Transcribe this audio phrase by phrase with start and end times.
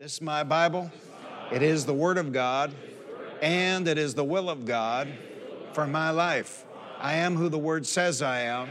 [0.00, 0.90] This is my Bible.
[1.52, 2.74] It is the Word of God,
[3.40, 5.06] and it is the will of God
[5.72, 6.64] for my life.
[6.98, 8.68] I am who the Word says I am.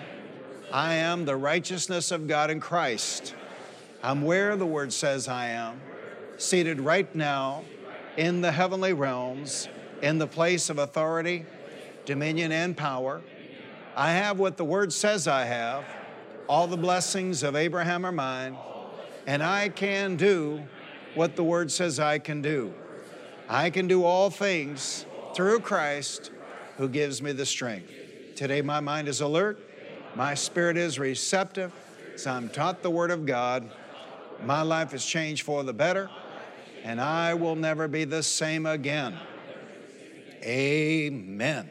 [0.70, 3.36] I am the righteousness of God in Christ.
[4.04, 5.80] I'm where the Word says I am,
[6.38, 7.64] seated right now
[8.18, 9.70] in the heavenly realms,
[10.02, 11.46] in the place of authority,
[12.04, 13.22] dominion, and power.
[13.96, 15.86] I have what the Word says I have.
[16.50, 18.58] All the blessings of Abraham are mine,
[19.26, 20.68] and I can do
[21.16, 22.74] what the Word says I can do.
[23.50, 26.32] I can do all things through Christ
[26.78, 27.92] who gives me the strength.
[28.36, 29.60] Today, my mind is alert,
[30.16, 31.72] my spirit is receptive,
[32.16, 33.70] so I'm taught the Word of God.
[34.44, 36.10] My life is changed for the better,
[36.84, 39.18] and I will never be the same again.
[40.44, 41.70] Amen.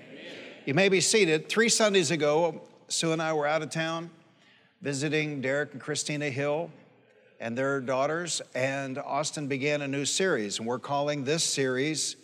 [0.64, 1.48] You may be seated.
[1.48, 4.10] Three Sundays ago, Sue and I were out of town
[4.80, 6.70] visiting Derek and Christina Hill
[7.42, 12.14] and their daughters, and Austin began a new series, and we're calling this series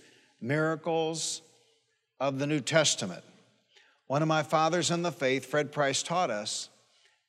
[0.41, 1.43] Miracles
[2.21, 3.25] of the New Testament.
[4.07, 6.69] One of my fathers in the faith, Fred Price, taught us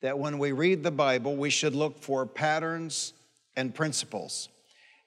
[0.02, 3.12] that when we read the Bible, we should look for patterns
[3.56, 4.48] and principles.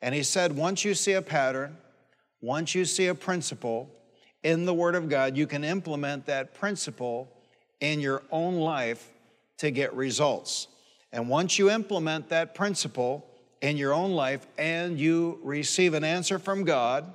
[0.01, 1.77] And he said, once you see a pattern,
[2.41, 3.89] once you see a principle
[4.43, 7.31] in the Word of God, you can implement that principle
[7.79, 9.09] in your own life
[9.59, 10.67] to get results.
[11.13, 13.23] And once you implement that principle
[13.61, 17.05] in your own life and you receive an answer from God,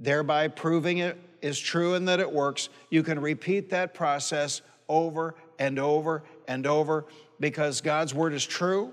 [0.00, 5.36] thereby proving it is true and that it works, you can repeat that process over
[5.60, 7.06] and over and over
[7.38, 8.92] because God's word is true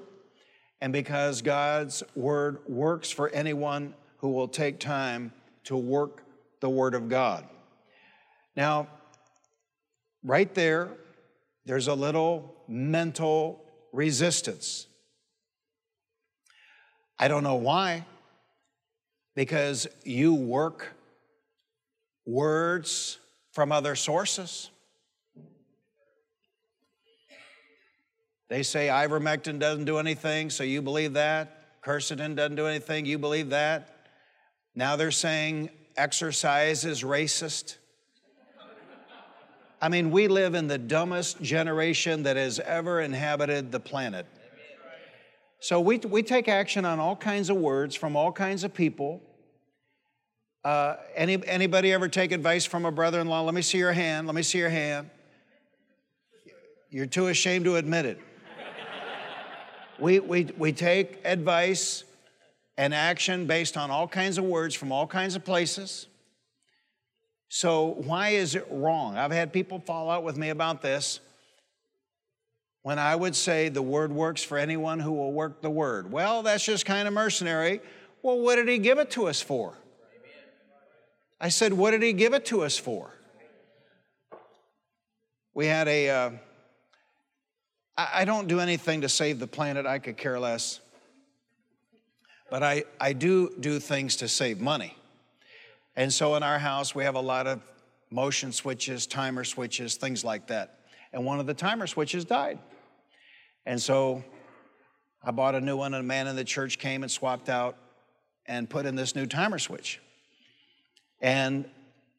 [0.79, 5.33] and because God's word works for anyone who will take time
[5.63, 6.23] to work
[6.59, 7.45] the word of God.
[8.55, 8.89] Now,
[10.23, 10.89] right there,
[11.65, 14.87] there's a little mental resistance.
[17.17, 18.05] I don't know why,
[19.35, 20.93] because you work
[22.25, 23.17] words
[23.51, 24.69] from other sources.
[28.49, 31.81] They say ivermectin doesn't do anything, so you believe that.
[31.83, 33.95] Quercetin doesn't do anything, you believe that.
[34.75, 37.75] Now they're saying exercise is racist.
[39.81, 44.25] I mean, we live in the dumbest generation that has ever inhabited the planet.
[45.61, 49.21] So we, we take action on all kinds of words from all kinds of people.
[50.65, 53.41] Uh, any, anybody ever take advice from a brother-in-law?
[53.41, 54.27] Let me see your hand.
[54.27, 55.09] Let me see your hand.
[56.89, 58.19] You're too ashamed to admit it.
[59.99, 62.03] we, we, we take advice
[62.77, 66.07] and action based on all kinds of words from all kinds of places.
[67.49, 69.17] So, why is it wrong?
[69.17, 71.19] I've had people fall out with me about this.
[72.83, 76.11] When I would say the word works for anyone who will work the word.
[76.11, 77.81] Well, that's just kind of mercenary.
[78.21, 79.73] Well, what did he give it to us for?
[81.41, 83.13] I said, what did he give it to us for?
[85.53, 86.09] We had a.
[86.09, 86.31] Uh,
[87.97, 90.79] I don't do anything to save the planet, I could care less.
[92.49, 94.95] But I, I do do things to save money.
[95.99, 97.61] And so in our house, we have a lot of
[98.09, 100.79] motion switches, timer switches, things like that.
[101.11, 102.57] And one of the timer switches died.
[103.65, 104.23] And so
[105.21, 107.75] I bought a new one, and a man in the church came and swapped out
[108.45, 109.99] and put in this new timer switch.
[111.19, 111.69] And,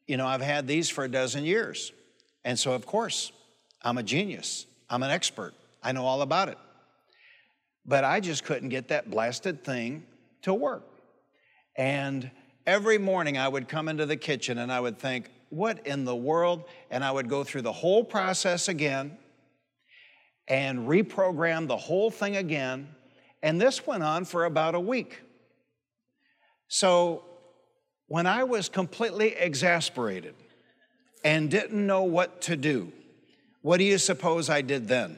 [0.05, 1.91] you know, I've had these for a dozen years.
[2.45, 3.31] And so, of course,
[3.81, 6.59] I'm a genius, I'm an expert, I know all about it.
[7.83, 10.05] But I just couldn't get that blasted thing
[10.43, 10.83] to work.
[11.75, 12.29] And
[12.71, 16.15] every morning I would come into the kitchen and I would think, what in the
[16.15, 16.63] world?
[16.89, 19.17] And I would go through the whole process again
[20.47, 22.87] and reprogram the whole thing again.
[23.43, 25.19] And this went on for about a week.
[26.69, 27.25] So
[28.07, 30.35] when I was completely exasperated
[31.25, 32.93] and didn't know what to do,
[33.61, 35.17] what do you suppose I did then?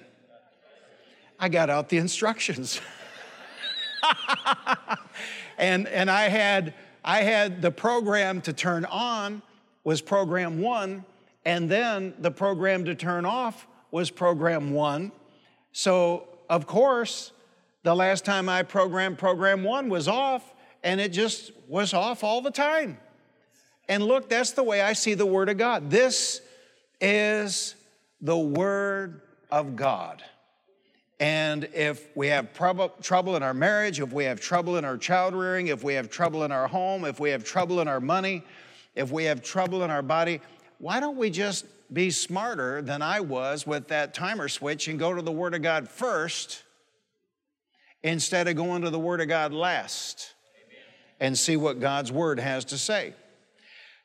[1.39, 2.81] I got out the instructions.
[5.59, 6.73] and, and I had
[7.03, 9.41] I had the program to turn on
[9.83, 11.03] was program one,
[11.45, 15.11] and then the program to turn off was program one.
[15.71, 17.31] So, of course,
[17.83, 20.53] the last time I programmed program one was off,
[20.83, 22.97] and it just was off all the time.
[23.89, 25.89] And look, that's the way I see the Word of God.
[25.89, 26.41] This
[27.01, 27.75] is
[28.21, 29.21] the Word
[29.51, 30.23] of God.
[31.19, 35.35] And if we have trouble in our marriage, if we have trouble in our child
[35.35, 38.43] rearing, if we have trouble in our home, if we have trouble in our money,
[38.95, 40.41] if we have trouble in our body,
[40.79, 45.13] why don't we just be smarter than I was with that timer switch and go
[45.13, 46.63] to the Word of God first
[48.01, 50.33] instead of going to the Word of God last?
[51.23, 53.13] and see what God's Word has to say.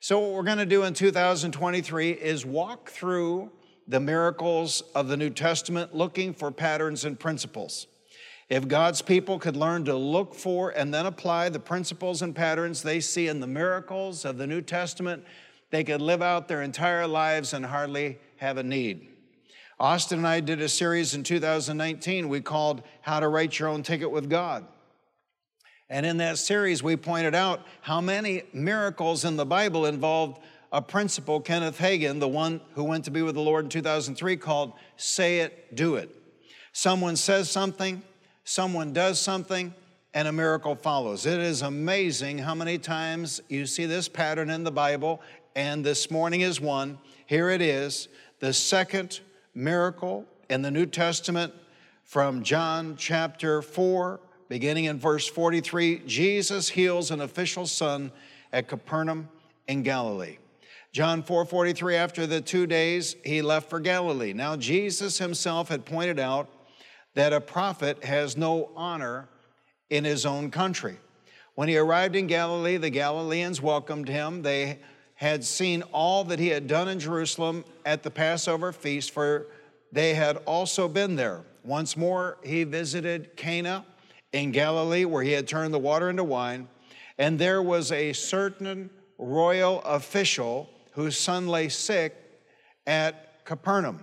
[0.00, 3.50] So, what we're going to do in 2023 is walk through
[3.88, 7.86] the miracles of the New Testament looking for patterns and principles.
[8.50, 12.82] If God's people could learn to look for and then apply the principles and patterns
[12.82, 15.24] they see in the miracles of the New Testament,
[15.70, 19.08] they could live out their entire lives and hardly have a need.
[19.80, 23.82] Austin and I did a series in 2019 we called How to Write Your Own
[23.82, 24.66] Ticket with God.
[25.90, 30.42] And in that series, we pointed out how many miracles in the Bible involved
[30.72, 34.36] a principle Kenneth Hagin, the one who went to be with the Lord in 2003,
[34.36, 36.14] called say it, do it.
[36.72, 38.02] Someone says something,
[38.44, 39.74] someone does something,
[40.14, 41.26] and a miracle follows.
[41.26, 45.20] It is amazing how many times you see this pattern in the Bible,
[45.56, 46.98] and this morning is one.
[47.26, 48.08] Here it is,
[48.40, 49.20] the second
[49.54, 51.52] miracle in the New Testament
[52.04, 58.12] from John chapter 4, beginning in verse 43, Jesus heals an official's son
[58.52, 59.28] at Capernaum
[59.66, 60.38] in Galilee.
[60.92, 64.32] John 4:43 after the 2 days he left for Galilee.
[64.32, 66.48] Now Jesus himself had pointed out
[67.14, 69.28] that a prophet has no honor
[69.90, 70.96] in his own country.
[71.54, 74.42] When he arrived in Galilee, the Galileans welcomed him.
[74.42, 74.78] They
[75.14, 79.46] had seen all that he had done in Jerusalem at the Passover feast for
[79.92, 81.42] they had also been there.
[81.64, 83.84] Once more he visited Cana
[84.32, 86.68] in Galilee, where he had turned the water into wine,
[87.18, 92.12] and there was a certain royal official whose son lay sick
[92.84, 94.02] at Capernaum.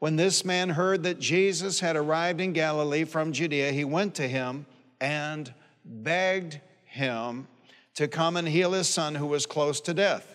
[0.00, 4.26] When this man heard that Jesus had arrived in Galilee from Judea, he went to
[4.26, 4.66] him
[5.00, 7.46] and begged him
[7.94, 10.34] to come and heal his son who was close to death.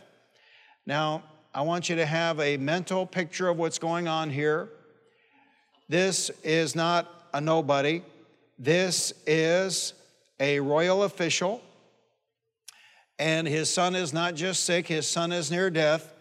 [0.86, 1.24] Now,
[1.54, 4.70] I want you to have a mental picture of what's going on here.
[5.90, 8.02] This is not a nobody.
[8.58, 9.92] This is
[10.40, 11.62] a royal official,
[13.22, 16.12] and his son is not just sick, his son is near death.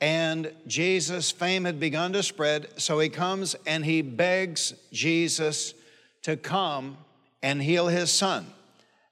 [0.00, 5.74] And Jesus' fame had begun to spread, so he comes and he begs Jesus
[6.22, 6.96] to come
[7.42, 8.46] and heal his son,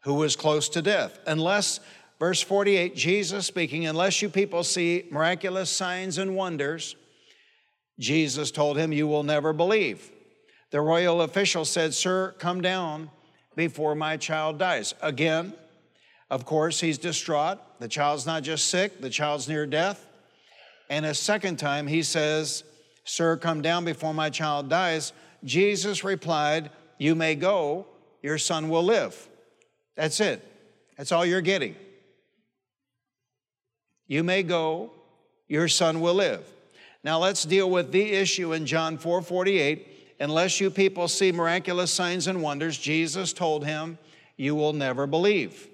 [0.04, 1.18] who was close to death.
[1.26, 1.80] Unless,
[2.20, 6.94] verse 48, Jesus speaking, unless you people see miraculous signs and wonders,
[7.98, 10.12] Jesus told him, you will never believe.
[10.70, 13.10] The royal official said, Sir, come down
[13.56, 14.94] before my child dies.
[15.02, 15.54] Again,
[16.30, 17.58] of course, he's distraught.
[17.80, 20.06] The child's not just sick, the child's near death.
[20.90, 22.64] And a second time, he says,
[23.04, 25.12] Sir, come down before my child dies.
[25.44, 27.86] Jesus replied, You may go,
[28.22, 29.28] your son will live.
[29.96, 30.44] That's it.
[30.96, 31.76] That's all you're getting.
[34.06, 34.92] You may go,
[35.46, 36.44] your son will live.
[37.04, 39.86] Now let's deal with the issue in John 4 48
[40.20, 43.98] Unless you people see miraculous signs and wonders, Jesus told him,
[44.36, 45.68] you will never believe.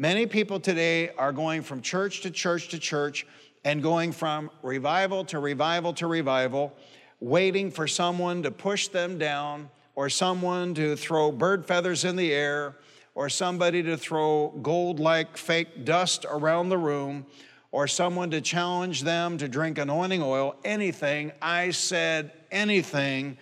[0.00, 3.26] Many people today are going from church to church to church
[3.64, 6.72] and going from revival to revival to revival,
[7.18, 12.32] waiting for someone to push them down or someone to throw bird feathers in the
[12.32, 12.76] air
[13.16, 17.26] or somebody to throw gold like fake dust around the room
[17.72, 21.32] or someone to challenge them to drink anointing oil, anything.
[21.42, 23.36] I said anything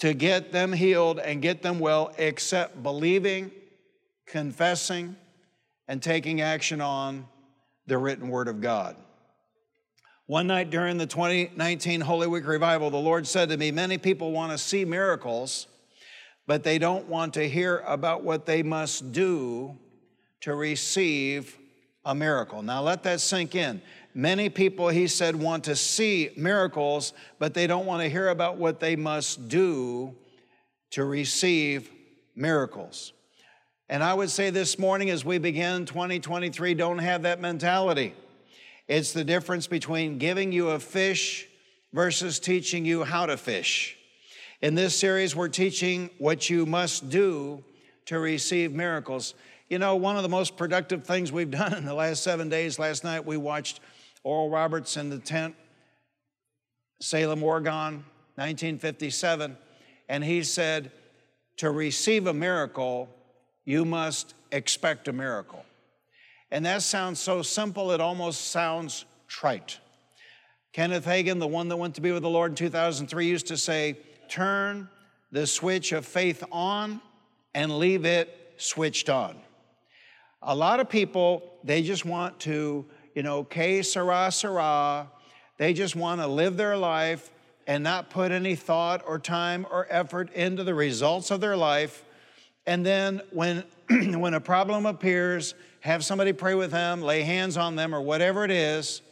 [0.00, 3.50] to get them healed and get them well except believing,
[4.26, 5.16] confessing,
[5.88, 7.26] and taking action on
[7.86, 8.96] the written word of God.
[10.26, 14.30] One night during the 2019 Holy Week revival, the Lord said to me, Many people
[14.30, 15.66] want to see miracles,
[16.46, 19.76] but they don't want to hear about what they must do
[20.40, 21.58] to receive
[22.04, 22.62] a miracle.
[22.62, 23.82] Now let that sink in.
[24.14, 28.58] Many people, he said, want to see miracles, but they don't want to hear about
[28.58, 30.14] what they must do
[30.90, 31.90] to receive
[32.36, 33.12] miracles.
[33.88, 38.14] And I would say this morning as we begin 2023, don't have that mentality.
[38.88, 41.46] It's the difference between giving you a fish
[41.92, 43.96] versus teaching you how to fish.
[44.60, 47.64] In this series, we're teaching what you must do
[48.06, 49.34] to receive miracles.
[49.68, 52.78] You know, one of the most productive things we've done in the last seven days,
[52.78, 53.80] last night we watched
[54.24, 55.54] Oral Roberts in the tent,
[57.00, 58.04] Salem, Oregon,
[58.36, 59.56] 1957.
[60.08, 60.92] And he said,
[61.58, 63.08] To receive a miracle,
[63.64, 65.64] you must expect a miracle.
[66.50, 69.78] And that sounds so simple, it almost sounds trite.
[70.72, 73.56] Kenneth Hagin, the one that went to be with the Lord in 2003, used to
[73.56, 73.96] say,
[74.28, 74.88] Turn
[75.30, 77.00] the switch of faith on
[77.54, 79.36] and leave it switched on.
[80.42, 85.10] A lot of people, they just want to you know, que sera, sera.
[85.58, 87.30] They just want to live their life
[87.66, 92.04] and not put any thought or time or effort into the results of their life.
[92.66, 97.76] And then when, when a problem appears, have somebody pray with them, lay hands on
[97.76, 99.02] them, or whatever it is.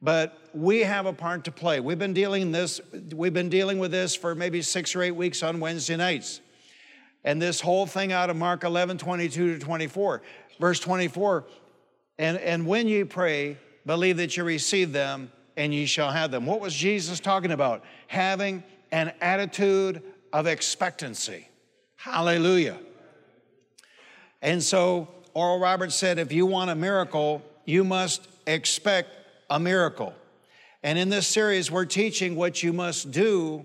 [0.00, 1.78] But we have a part to play.
[1.78, 2.80] We've been dealing this,
[3.14, 6.40] we've been dealing with this for maybe six or eight weeks on Wednesday nights.
[7.24, 10.22] And this whole thing out of Mark 11, 22 to 24.
[10.58, 11.44] Verse 24,
[12.18, 16.46] and, and when ye pray, believe that you receive them and ye shall have them.
[16.46, 17.84] What was Jesus talking about?
[18.06, 21.48] Having an attitude of expectancy.
[22.02, 22.80] Hallelujah.
[24.40, 29.10] And so Oral Roberts said if you want a miracle, you must expect
[29.48, 30.12] a miracle.
[30.82, 33.64] And in this series, we're teaching what you must do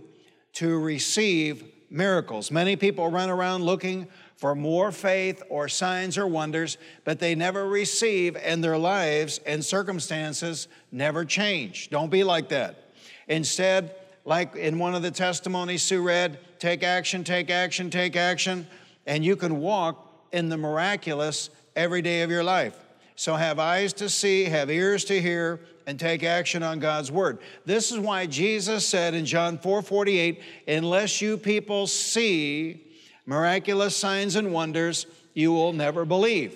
[0.53, 2.51] to receive miracles.
[2.51, 7.67] Many people run around looking for more faith or signs or wonders, but they never
[7.67, 11.89] receive, and their lives and circumstances never change.
[11.89, 12.91] Don't be like that.
[13.27, 18.67] Instead, like in one of the testimonies Sue read, take action, take action, take action,
[19.05, 22.75] and you can walk in the miraculous every day of your life.
[23.15, 27.39] So have eyes to see, have ears to hear, and take action on God's word.
[27.65, 32.83] This is why Jesus said in John 4 48, unless you people see
[33.25, 36.55] miraculous signs and wonders, you will never believe.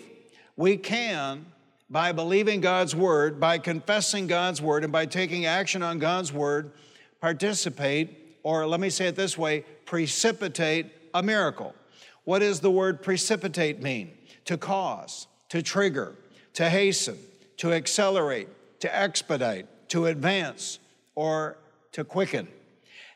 [0.55, 1.45] We can,
[1.89, 6.71] by believing God's word, by confessing God's word, and by taking action on God's word,
[7.21, 11.75] participate, or let me say it this way, precipitate a miracle.
[12.23, 14.11] What does the word precipitate mean?
[14.45, 16.15] To cause, to trigger,
[16.53, 17.17] to hasten,
[17.57, 18.47] to accelerate,
[18.79, 20.79] to expedite, to advance,
[21.15, 21.57] or
[21.91, 22.47] to quicken.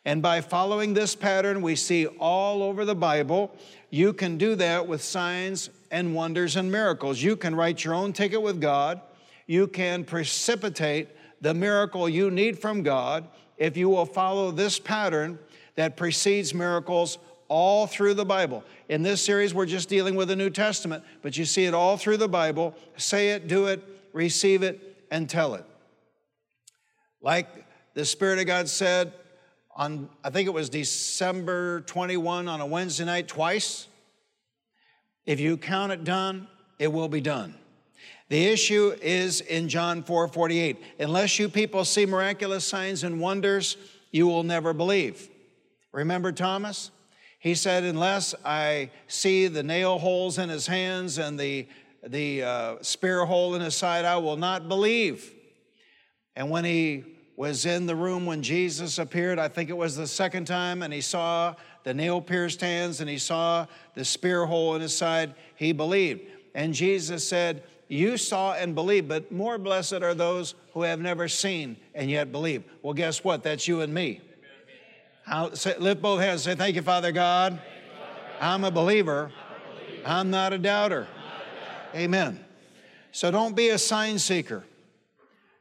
[0.03, 3.55] And by following this pattern we see all over the Bible,
[3.89, 7.21] you can do that with signs and wonders and miracles.
[7.21, 9.01] You can write your own ticket with God.
[9.47, 11.09] You can precipitate
[11.41, 15.39] the miracle you need from God if you will follow this pattern
[15.75, 18.63] that precedes miracles all through the Bible.
[18.89, 21.97] In this series, we're just dealing with the New Testament, but you see it all
[21.97, 22.73] through the Bible.
[22.97, 23.83] Say it, do it,
[24.13, 25.65] receive it, and tell it.
[27.21, 27.47] Like
[27.93, 29.13] the Spirit of God said
[29.75, 33.87] on, I think it was December 21 on a Wednesday night, twice.
[35.25, 36.47] If you count it done,
[36.79, 37.55] it will be done.
[38.29, 40.77] The issue is in John 4 48.
[40.99, 43.77] Unless you people see miraculous signs and wonders,
[44.11, 45.29] you will never believe.
[45.91, 46.91] Remember Thomas?
[47.39, 51.67] He said, Unless I see the nail holes in his hands and the,
[52.05, 55.31] the uh, spear hole in his side, I will not believe.
[56.35, 57.03] And when he
[57.37, 60.93] was in the room when Jesus appeared, I think it was the second time, and
[60.93, 65.35] he saw the nail pierced hands and he saw the spear hole in his side,
[65.55, 66.21] he believed.
[66.55, 71.27] And Jesus said, You saw and believed, but more blessed are those who have never
[71.27, 72.63] seen and yet believe.
[72.81, 73.43] Well, guess what?
[73.43, 74.21] That's you and me.
[75.53, 76.45] Say, lift both hands.
[76.47, 77.59] and Say, Thank you, Father God.
[78.39, 79.31] I'm a believer.
[80.05, 81.07] I'm not a doubter.
[81.95, 82.43] Amen.
[83.11, 84.63] So don't be a sign seeker.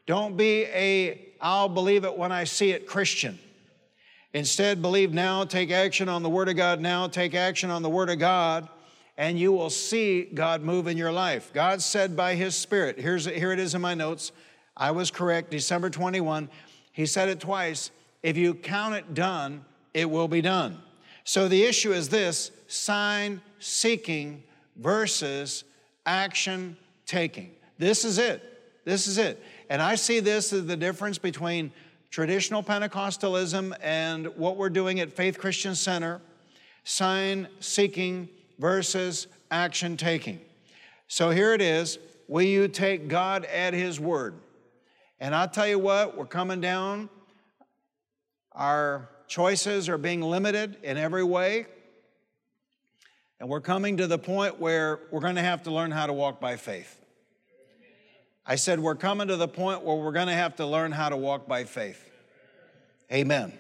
[0.07, 3.39] Don't be a I'll believe it when I see it Christian.
[4.33, 7.91] Instead, believe now, take action on the Word of God now, take action on the
[7.91, 8.69] Word of God,
[9.17, 11.53] and you will see God move in your life.
[11.53, 14.33] God said by His Spirit, here's, here it is in my notes.
[14.77, 16.49] I was correct, December 21.
[16.93, 17.91] He said it twice
[18.23, 20.79] if you count it done, it will be done.
[21.25, 24.43] So the issue is this sign seeking
[24.77, 25.65] versus
[26.07, 27.51] action taking.
[27.79, 28.43] This is it.
[28.85, 29.43] This is it.
[29.71, 31.73] And I see this as the difference between
[32.11, 36.21] traditional Pentecostalism and what we're doing at Faith Christian Center
[36.85, 40.41] sign seeking versus action taking.
[41.09, 41.99] So here it is.
[42.29, 44.35] Will you take God at His word?
[45.21, 47.09] And I'll tell you what, we're coming down
[48.55, 51.67] our choices are being limited in every way.
[53.41, 56.13] And we're coming to the point where we're going to have to learn how to
[56.13, 57.01] walk by faith.
[58.47, 61.09] I said, we're coming to the point where we're going to have to learn how
[61.09, 62.11] to walk by faith.
[63.13, 63.53] Amen.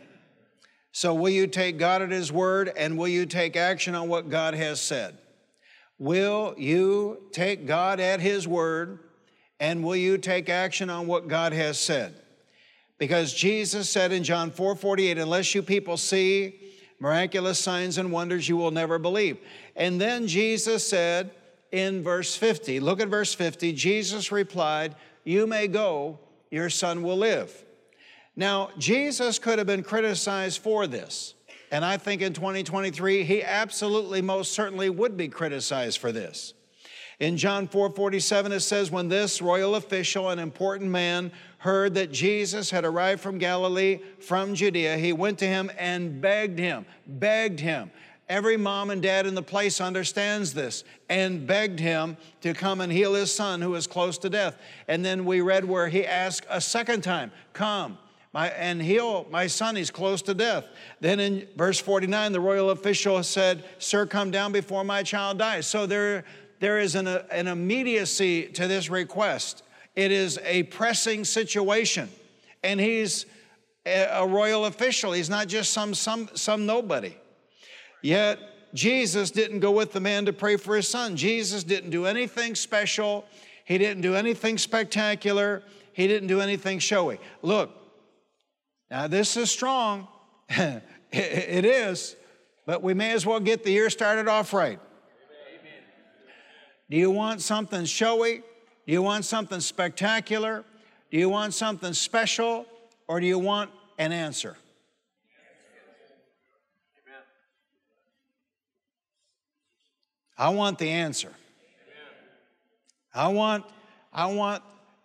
[0.96, 4.30] So, will you take God at His word and will you take action on what
[4.30, 5.18] God has said?
[5.98, 9.00] Will you take God at His word
[9.58, 12.14] and will you take action on what God has said?
[12.96, 16.60] Because Jesus said in John 4 48, unless you people see
[17.00, 19.38] miraculous signs and wonders, you will never believe.
[19.74, 21.32] And then Jesus said
[21.72, 26.20] in verse 50, look at verse 50, Jesus replied, You may go,
[26.52, 27.63] your son will live.
[28.36, 31.34] Now, Jesus could have been criticized for this.
[31.70, 36.54] And I think in 2023, he absolutely, most certainly would be criticized for this.
[37.20, 42.12] In John 4 47, it says, When this royal official, an important man, heard that
[42.12, 47.60] Jesus had arrived from Galilee, from Judea, he went to him and begged him, begged
[47.60, 47.90] him.
[48.28, 52.90] Every mom and dad in the place understands this and begged him to come and
[52.90, 54.58] heal his son who was close to death.
[54.88, 57.98] And then we read where he asked a second time, Come
[58.34, 60.66] my, and heal my son, he's close to death.
[61.00, 65.68] Then in verse 49, the royal official said, Sir, come down before my child dies.
[65.68, 66.24] So there,
[66.58, 69.62] there is an, an immediacy to this request.
[69.94, 72.08] It is a pressing situation.
[72.64, 73.26] And he's
[73.86, 77.14] a royal official, he's not just some, some, some nobody.
[78.02, 78.40] Yet,
[78.74, 81.16] Jesus didn't go with the man to pray for his son.
[81.16, 83.26] Jesus didn't do anything special.
[83.64, 85.62] He didn't do anything spectacular.
[85.92, 87.20] He didn't do anything showy.
[87.42, 87.83] Look,
[88.94, 90.06] now this is strong.
[90.48, 92.14] it is,
[92.64, 94.78] but we may as well get the year started off right.
[94.78, 95.82] Amen.
[96.88, 98.44] Do you want something showy?
[98.86, 100.64] Do you want something spectacular?
[101.10, 102.66] Do you want something special?
[103.08, 104.56] Or do you want an answer?
[110.38, 111.32] I want the answer.
[113.12, 113.64] I want,
[114.12, 114.62] I want,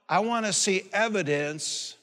[0.08, 1.96] I want to see evidence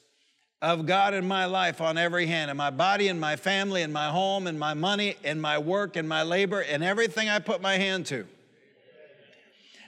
[0.61, 3.91] of God in my life on every hand, in my body, in my family, in
[3.91, 7.61] my home, in my money, in my work, in my labor, in everything I put
[7.61, 8.25] my hand to.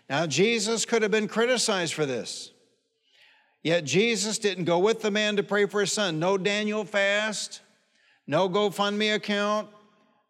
[0.10, 2.52] Now, Jesus could have been criticized for this.
[3.64, 6.20] Yet Jesus didn't go with the man to pray for his son.
[6.20, 7.62] No Daniel fast,
[8.26, 9.68] no GoFundMe account,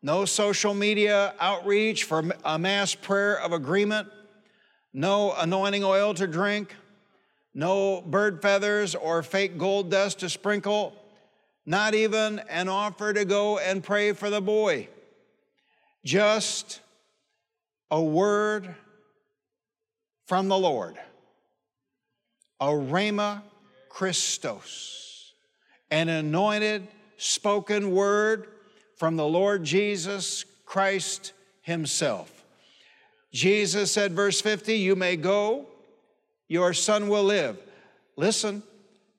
[0.02, 4.08] no social media outreach for a mass prayer of agreement,
[4.94, 6.76] no anointing oil to drink,
[7.60, 10.94] no bird feathers or fake gold dust to sprinkle,
[11.66, 14.88] not even an offer to go and pray for the boy.
[16.06, 16.80] Just
[17.92, 18.74] a word
[20.26, 20.96] from the Lord,
[22.62, 23.42] a rhema
[23.90, 25.34] Christos,
[25.92, 26.88] an anointed
[27.18, 28.48] spoken word
[28.96, 32.46] from the Lord Jesus Christ Himself.
[33.34, 35.68] Jesus said, verse 50, You may go,
[36.50, 37.58] your son will live.
[38.18, 38.62] Listen,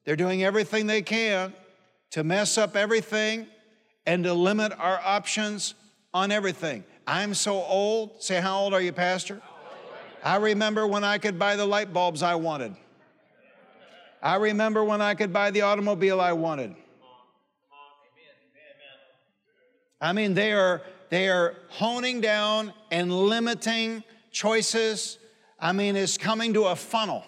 [0.05, 1.55] they're doing everything they can
[2.11, 3.47] to mess up everything
[4.05, 5.75] and to limit our options
[6.13, 6.85] on everything.
[7.07, 8.23] I'm so old.
[8.23, 9.41] Say, how old are you, Pastor?
[10.23, 12.75] I remember when I could buy the light bulbs I wanted.
[14.23, 16.75] I remember when I could buy the automobile I wanted.
[20.01, 25.19] I mean, they are, they are honing down and limiting choices.
[25.61, 27.25] I mean, it's coming to a funnel.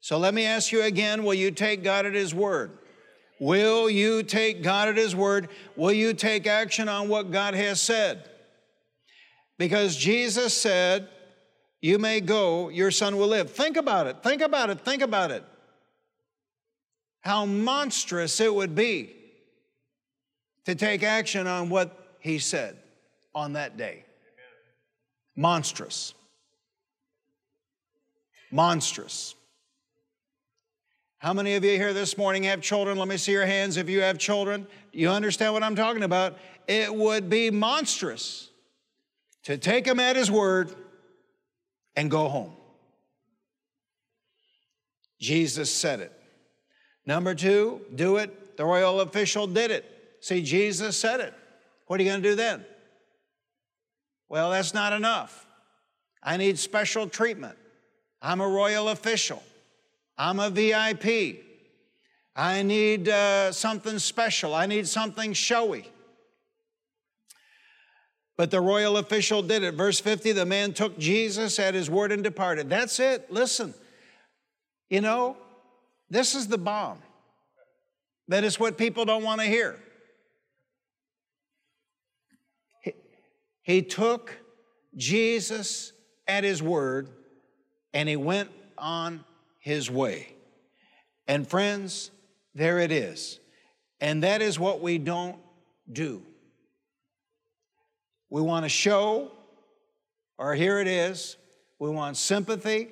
[0.00, 2.78] So let me ask you again will you take God at His word?
[3.40, 5.48] Will you take God at His word?
[5.76, 8.28] Will you take action on what God has said?
[9.58, 11.08] Because Jesus said,
[11.80, 13.50] You may go, your son will live.
[13.50, 15.44] Think about it, think about it, think about it
[17.24, 19.16] how monstrous it would be
[20.66, 22.76] to take action on what he said
[23.34, 24.04] on that day.
[25.36, 26.14] Monstrous.
[28.50, 29.34] Monstrous.
[31.18, 32.98] How many of you here this morning have children?
[32.98, 34.66] Let me see your hands if you have children.
[34.92, 36.38] You understand what I'm talking about?
[36.68, 38.50] It would be monstrous
[39.44, 40.74] to take him at his word
[41.96, 42.52] and go home.
[45.20, 46.12] Jesus said it.
[47.06, 48.56] Number two, do it.
[48.56, 49.84] The royal official did it.
[50.20, 51.34] See, Jesus said it.
[51.86, 52.64] What are you going to do then?
[54.28, 55.46] Well, that's not enough.
[56.22, 57.56] I need special treatment.
[58.22, 59.42] I'm a royal official.
[60.16, 61.44] I'm a VIP.
[62.34, 64.54] I need uh, something special.
[64.54, 65.90] I need something showy.
[68.36, 69.74] But the royal official did it.
[69.74, 72.68] Verse 50 the man took Jesus at his word and departed.
[72.68, 73.30] That's it.
[73.30, 73.74] Listen,
[74.90, 75.36] you know,
[76.10, 76.98] this is the bomb.
[78.28, 79.78] That is what people don't want to hear.
[82.82, 82.94] He,
[83.64, 84.38] he took
[84.94, 85.92] Jesus
[86.28, 87.08] at his word
[87.92, 89.24] and he went on
[89.58, 90.28] his way.
[91.26, 92.10] And friends,
[92.54, 93.40] there it is.
[94.00, 95.38] And that is what we don't
[95.90, 96.22] do.
[98.28, 99.32] We want to show,
[100.36, 101.36] or here it is,
[101.78, 102.90] we want sympathy.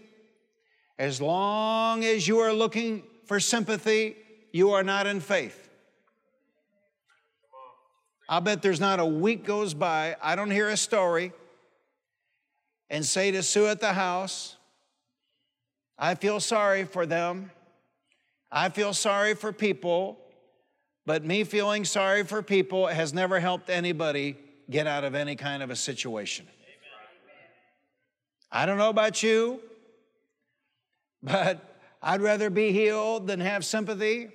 [0.98, 4.16] As long as you are looking for sympathy,
[4.52, 5.68] you are not in faith.
[8.28, 11.32] I'll bet there's not a week goes by, I don't hear a story
[12.88, 14.56] and say to Sue at the house,
[15.98, 17.50] I feel sorry for them.
[18.50, 20.18] I feel sorry for people,
[21.06, 24.36] but me feeling sorry for people has never helped anybody
[24.68, 26.46] get out of any kind of a situation.
[28.50, 29.60] I don't know about you,
[31.22, 34.28] but I'd rather be healed than have sympathy.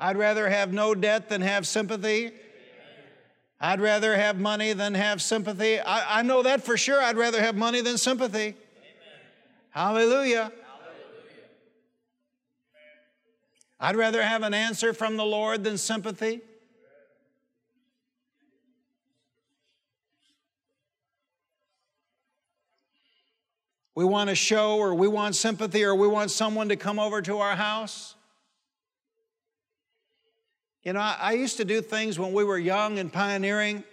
[0.00, 2.32] I'd rather have no debt than have sympathy.
[3.60, 5.80] I'd rather have money than have sympathy.
[5.80, 7.02] I, I know that for sure.
[7.02, 8.54] I'd rather have money than sympathy.
[9.70, 10.52] Hallelujah.
[13.80, 16.40] I'd rather have an answer from the Lord than sympathy.
[23.94, 27.20] We want a show or we want sympathy or we want someone to come over
[27.22, 28.14] to our house.
[30.88, 33.84] You know, I, used to do things when we were young and pioneering.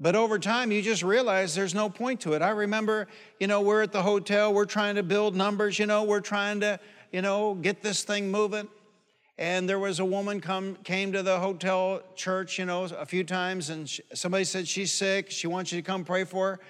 [0.00, 2.42] But over time, you just realize there's no point to it.
[2.42, 3.06] I remember,
[3.38, 6.58] you know, we're at the hotel, we're trying to build numbers, you know, we're trying
[6.62, 6.80] to,
[7.12, 8.66] you know, get this thing moving.
[9.38, 13.22] And there was a woman come came to the hotel church, you know, a few
[13.22, 15.30] times, and she, somebody said she's sick.
[15.30, 16.60] She wants you to come pray for her.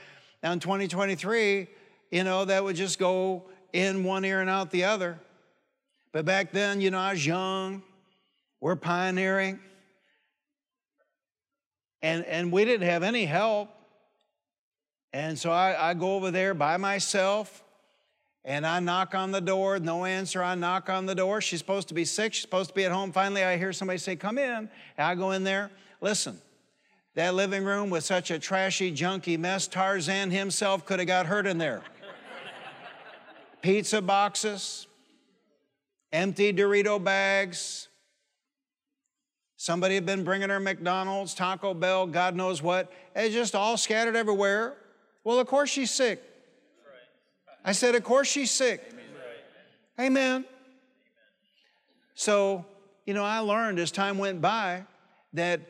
[0.42, 1.66] Now in 2023,
[2.10, 5.18] you know, that would just go in one ear and out the other.
[6.14, 7.82] But back then, you know, I was young,
[8.60, 9.58] we're pioneering,
[12.02, 13.68] and, and we didn't have any help.
[15.12, 17.64] And so I, I go over there by myself
[18.44, 20.40] and I knock on the door, no answer.
[20.40, 21.40] I knock on the door.
[21.40, 23.10] She's supposed to be sick, she's supposed to be at home.
[23.10, 24.52] Finally, I hear somebody say, Come in.
[24.56, 25.72] And I go in there.
[26.00, 26.38] Listen,
[27.16, 31.48] that living room was such a trashy, junky mess, Tarzan himself could have got hurt
[31.48, 31.82] in there.
[33.62, 34.86] Pizza boxes,
[36.14, 37.88] empty Dorito bags.
[39.56, 42.92] Somebody had been bringing her McDonald's, Taco Bell, God knows what.
[43.16, 44.74] It's just all scattered everywhere.
[45.24, 46.22] Well, of course she's sick.
[47.64, 48.92] I said, Of course she's sick.
[49.98, 50.06] Amen.
[50.06, 50.44] Amen.
[52.14, 52.64] So,
[53.06, 54.84] you know, I learned as time went by
[55.32, 55.60] that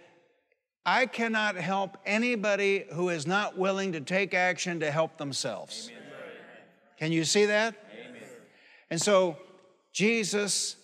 [0.84, 5.88] I cannot help anybody who is not willing to take action to help themselves.
[5.90, 6.02] Amen.
[6.98, 7.74] Can you see that?
[7.92, 8.22] Amen.
[8.90, 9.38] And so
[9.94, 10.76] Jesus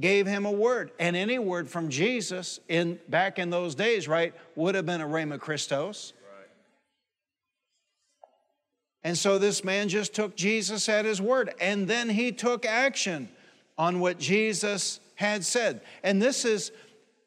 [0.00, 4.34] gave him a word, and any word from Jesus in back in those days, right,
[4.56, 6.14] would have been a rhema Christos.
[6.22, 6.48] Right.
[9.04, 13.28] And so this man just took Jesus at his word, and then he took action
[13.78, 15.82] on what Jesus had said.
[16.02, 16.72] And this is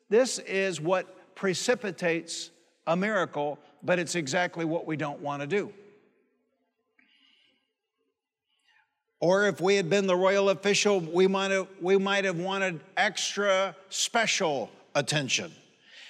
[0.10, 2.50] this is what precipitates
[2.88, 5.72] a miracle, but it's exactly what we don't want to do.
[9.20, 12.80] Or if we had been the royal official, we might have, we might have wanted
[12.96, 15.52] extra special attention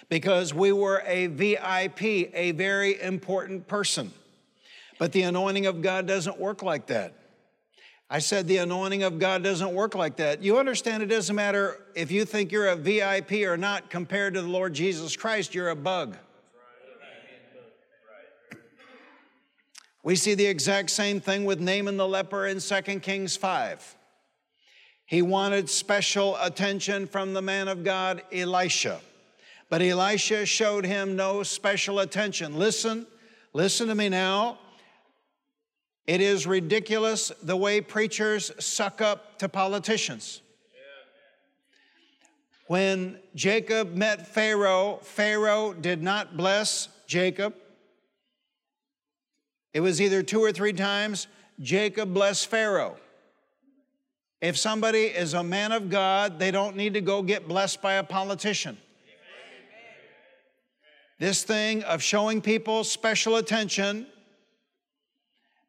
[0.10, 4.12] because we were a VIP, a very important person.
[5.00, 7.14] But the anointing of God doesn't work like that.
[8.10, 10.42] I said the anointing of God doesn't work like that.
[10.42, 14.42] You understand it doesn't matter if you think you're a VIP or not compared to
[14.42, 16.18] the Lord Jesus Christ, you're a bug.
[20.08, 23.96] We see the exact same thing with Naaman the leper in 2 Kings 5.
[25.06, 29.02] He wanted special attention from the man of God, Elisha.
[29.70, 32.58] But Elisha showed him no special attention.
[32.58, 33.06] Listen,
[33.52, 34.60] listen to me now.
[36.06, 40.42] It is ridiculous the way preachers suck up to politicians.
[42.68, 47.56] When Jacob met Pharaoh, Pharaoh did not bless Jacob.
[49.74, 51.28] It was either two or three times
[51.60, 52.98] Jacob blessed Pharaoh.
[54.42, 57.94] If somebody is a man of God, they don't need to go get blessed by
[57.94, 58.78] a politician.
[61.20, 64.06] This thing of showing people special attention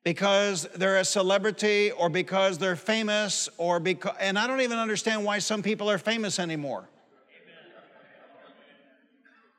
[0.05, 5.25] because they're a celebrity or because they're famous or because, and I don't even understand
[5.25, 6.89] why some people are famous anymore.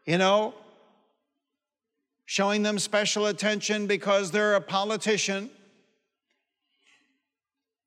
[0.05, 0.53] You know,
[2.29, 5.49] showing them special attention because they're a politician.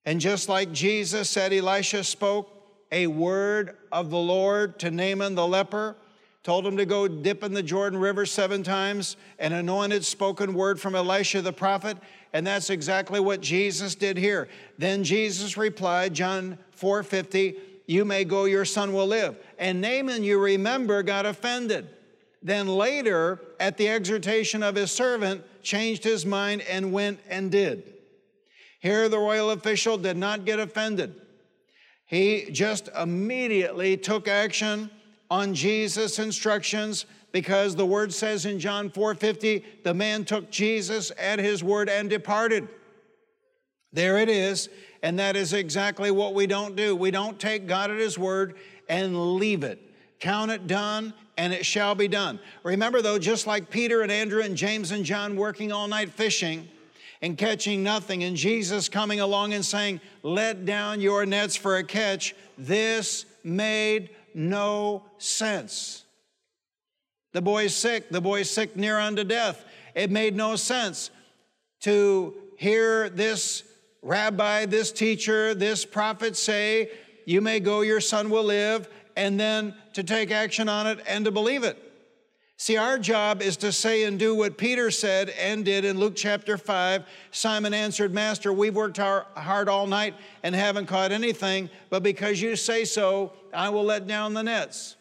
[0.05, 2.51] And just like Jesus said, Elisha spoke
[2.91, 5.95] a word of the Lord to Naaman the leper
[6.43, 10.81] told him to go dip in the Jordan River seven times, an anointed spoken word
[10.81, 11.97] from Elisha the prophet,
[12.33, 14.49] and that's exactly what Jesus did here.
[14.77, 17.55] Then Jesus replied, John 4:50,
[17.87, 21.89] "You may go, your son will live." And Naaman, you remember, got offended.
[22.43, 27.95] Then later, at the exhortation of his servant, changed his mind and went and did.
[28.81, 31.15] Here, the royal official did not get offended.
[32.05, 34.91] He just immediately took action
[35.31, 41.39] on Jesus' instructions because the word says in John 4:50, the man took Jesus at
[41.39, 42.69] his word and departed.
[43.93, 44.69] There it is,
[45.03, 46.95] and that is exactly what we don't do.
[46.95, 48.57] We don't take God at his word
[48.89, 49.81] and leave it.
[50.21, 52.39] Count it done, and it shall be done.
[52.63, 56.69] Remember, though, just like Peter and Andrew and James and John working all night fishing,
[57.23, 61.85] and catching nothing, and Jesus coming along and saying, Let down your nets for a
[61.85, 66.05] catch, this made no sense.
[67.33, 69.65] The boy's sick, the boy's sick near unto death.
[69.95, 71.11] It made no sense
[71.81, 73.63] to hear this
[74.03, 76.91] rabbi, this teacher, this prophet say,
[77.25, 81.25] You may go, your son will live, and then to take action on it and
[81.25, 81.79] to believe it.
[82.57, 86.15] See, our job is to say and do what Peter said and did in Luke
[86.15, 87.05] chapter 5.
[87.33, 92.55] Simon answered, Master, we've worked hard all night and haven't caught anything, but because you
[92.55, 94.95] say so, I will let down the nets.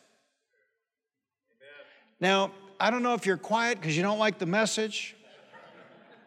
[1.59, 1.85] Amen.
[2.19, 5.15] Now, I don't know if you're quiet because you don't like the message,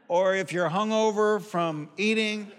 [0.06, 2.52] or if you're hungover from eating,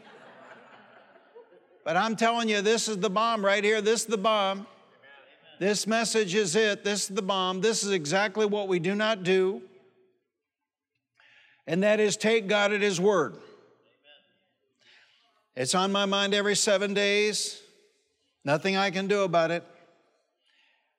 [1.85, 3.79] but I'm telling you, this is the bomb right here.
[3.79, 4.67] This is the bomb.
[5.59, 6.83] This message is it.
[6.83, 7.61] This is the bomb.
[7.61, 9.61] This is exactly what we do not do.
[11.67, 13.37] And that is take God at His word.
[15.55, 17.61] It's on my mind every seven days.
[18.43, 19.63] Nothing I can do about it.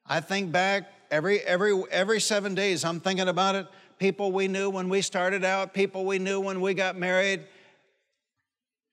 [0.07, 2.85] I think back every every every seven days.
[2.85, 3.67] I'm thinking about it.
[3.99, 5.75] People we knew when we started out.
[5.75, 7.45] People we knew when we got married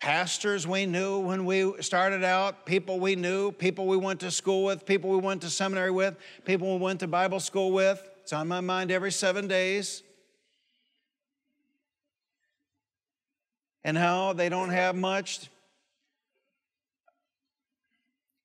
[0.03, 4.65] pastors we knew when we started out, people we knew, people we went to school
[4.65, 8.05] with, people we went to seminary with, people we went to Bible school with.
[8.21, 10.03] It's on my mind every seven days.
[13.85, 15.49] And how they don't have much.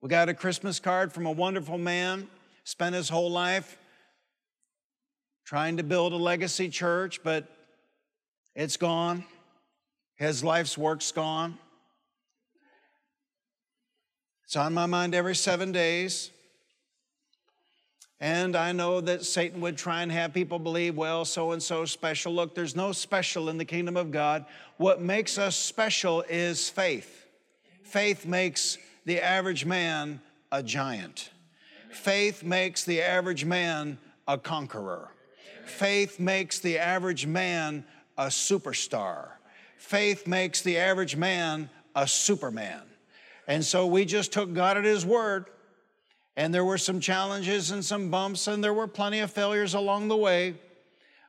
[0.00, 2.28] We got a Christmas card from a wonderful man,
[2.62, 3.76] spent his whole life
[5.44, 7.48] trying to build a legacy church, but
[8.54, 9.24] it's gone.
[10.18, 11.58] His life's work's gone.
[14.44, 16.32] It's on my mind every seven days.
[18.20, 21.84] And I know that Satan would try and have people believe, well, so and so
[21.84, 22.32] special.
[22.32, 24.44] Look, there's no special in the kingdom of God.
[24.76, 27.26] What makes us special is faith.
[27.84, 31.30] Faith makes the average man a giant.
[31.90, 35.10] Faith makes the average man a conqueror.
[35.64, 37.84] Faith makes the average man
[38.16, 39.37] a superstar
[39.78, 42.82] faith makes the average man a superman.
[43.46, 45.46] And so we just took God at His word.
[46.36, 50.06] And there were some challenges and some bumps, and there were plenty of failures along
[50.06, 50.54] the way.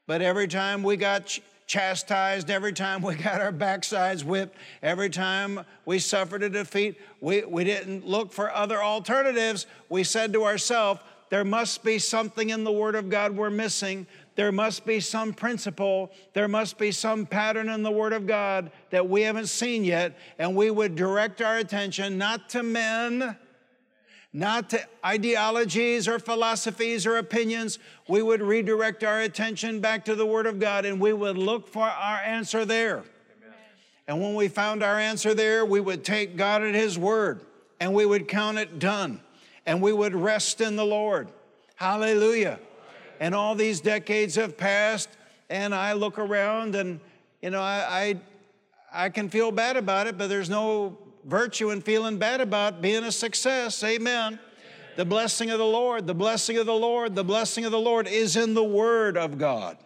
[0.06, 5.10] But every time we got ch- chastised, every time we got our backsides whipped, every
[5.10, 9.66] time we suffered a defeat, we, we didn't look for other alternatives.
[9.88, 14.08] We said to ourselves, there must be something in the Word of God we're missing
[14.40, 18.72] there must be some principle, there must be some pattern in the Word of God
[18.90, 23.36] that we haven't seen yet, and we would direct our attention not to men,
[24.32, 27.80] not to ideologies or philosophies or opinions.
[28.08, 31.68] We would redirect our attention back to the Word of God and we would look
[31.68, 33.00] for our answer there.
[33.00, 33.58] Amen.
[34.08, 37.42] And when we found our answer there, we would take God at His Word
[37.82, 39.20] and we would count it done
[39.66, 41.28] and we would rest in the Lord.
[41.76, 42.58] Hallelujah
[43.20, 45.10] and all these decades have passed,
[45.50, 47.00] and I look around and,
[47.42, 48.16] you know, I,
[48.94, 52.82] I, I can feel bad about it, but there's no virtue in feeling bad about
[52.82, 53.84] being a success.
[53.84, 54.40] Amen.
[54.96, 58.08] The blessing of the Lord, the blessing of the Lord, the blessing of the Lord
[58.08, 59.78] is in the Word of God.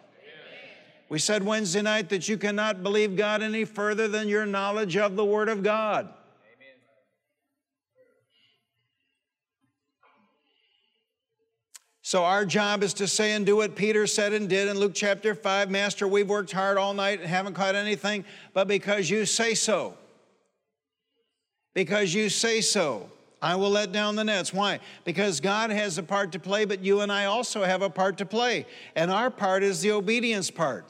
[1.08, 5.16] We said Wednesday night that you cannot believe God any further than your knowledge of
[5.16, 6.08] the Word of God.
[12.06, 14.92] So, our job is to say and do what Peter said and did in Luke
[14.94, 19.24] chapter 5 Master, we've worked hard all night and haven't caught anything, but because you
[19.24, 19.94] say so,
[21.72, 23.08] because you say so,
[23.40, 24.52] I will let down the nets.
[24.52, 24.80] Why?
[25.04, 28.18] Because God has a part to play, but you and I also have a part
[28.18, 28.66] to play.
[28.94, 30.84] And our part is the obedience part.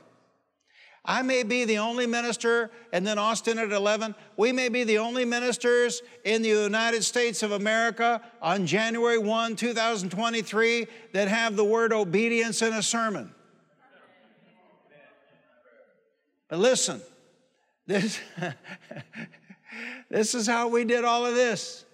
[1.06, 4.98] I may be the only minister, and then Austin at 11, we may be the
[4.98, 11.64] only ministers in the United States of America on January 1, 2023, that have the
[11.64, 13.34] word obedience in a sermon.
[16.48, 17.02] But listen,
[17.86, 18.18] this,
[20.08, 21.84] this is how we did all of this.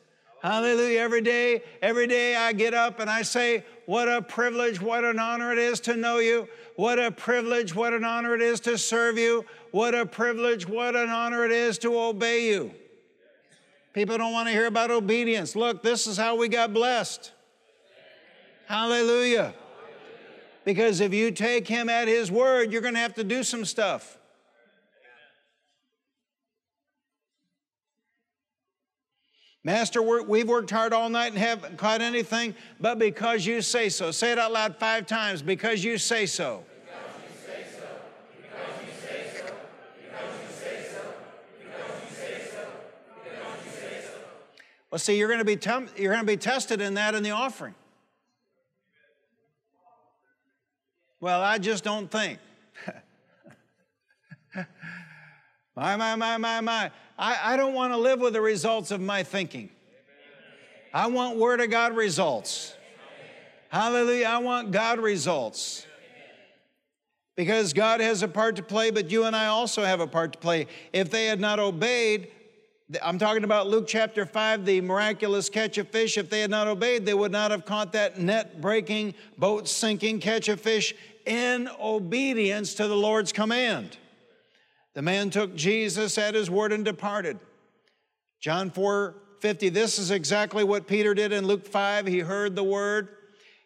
[0.43, 1.01] Hallelujah.
[1.01, 5.19] Every day, every day I get up and I say, What a privilege, what an
[5.19, 6.47] honor it is to know you.
[6.77, 9.45] What a privilege, what an honor it is to serve you.
[9.73, 12.73] What a privilege, what an honor it is to obey you.
[13.93, 15.57] People don't want to hear about obedience.
[15.57, 17.33] Look, this is how we got blessed.
[18.69, 19.55] Hallelujah.
[20.65, 23.65] Because if you take him at his word, you're going to have to do some
[23.65, 24.20] stuff.
[29.63, 34.11] Master, we've worked hard all night and haven't caught anything, but because you say so.
[34.11, 36.65] Say it out loud five times because you say so.
[44.91, 47.23] Well, see, you're going to be tem- you're going to be tested in that in
[47.23, 47.75] the offering.
[51.21, 52.41] Well, I just don't think.
[55.77, 56.91] my, my, my, my, my.
[57.21, 59.69] I, I don't want to live with the results of my thinking.
[60.93, 62.75] I want Word of God results.
[63.69, 64.27] Hallelujah.
[64.27, 65.87] I want God results.
[67.37, 70.33] Because God has a part to play, but you and I also have a part
[70.33, 70.67] to play.
[70.95, 72.29] If they had not obeyed,
[73.03, 76.17] I'm talking about Luke chapter 5, the miraculous catch of fish.
[76.17, 80.21] If they had not obeyed, they would not have caught that net breaking, boat sinking
[80.21, 80.95] catch of fish
[81.27, 83.99] in obedience to the Lord's command.
[84.95, 87.39] The man took Jesus at his word and departed.
[88.41, 92.07] John 4 50, this is exactly what Peter did in Luke 5.
[92.07, 93.09] He heard the word,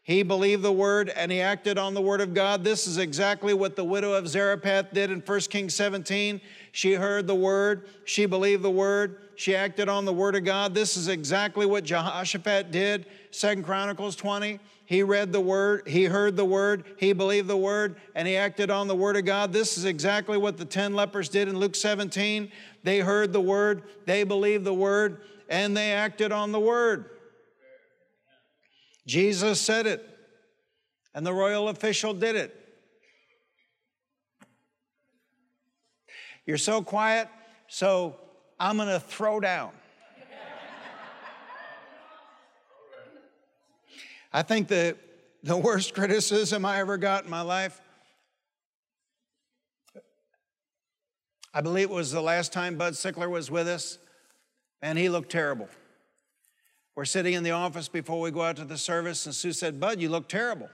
[0.04, 2.62] he believed the word, and he acted on the word of God.
[2.62, 6.40] This is exactly what the widow of Zarephath did in 1 Kings 17.
[6.70, 10.74] She heard the word, she believed the word, she acted on the word of God.
[10.74, 14.60] This is exactly what Jehoshaphat did, Second Chronicles 20.
[14.86, 18.70] He read the word, he heard the word, he believed the word, and he acted
[18.70, 19.52] on the word of God.
[19.52, 22.52] This is exactly what the 10 lepers did in Luke 17.
[22.82, 27.06] They heard the word, they believed the word, and they acted on the word.
[29.06, 30.06] Jesus said it,
[31.14, 32.54] and the royal official did it.
[36.44, 37.28] You're so quiet,
[37.68, 38.16] so
[38.60, 39.70] I'm going to throw down.
[44.36, 44.96] I think the,
[45.44, 47.80] the worst criticism I ever got in my life,
[51.54, 53.96] I believe it was the last time Bud Sickler was with us,
[54.82, 55.68] and he looked terrible.
[56.96, 59.78] We're sitting in the office before we go out to the service, and Sue said,
[59.78, 60.68] Bud, you look terrible.